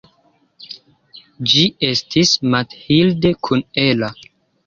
Ĝi 1.51 1.65
estis 1.89 2.33
Mathilde 2.55 3.35
kun 3.49 3.61
Ella. 3.85 4.09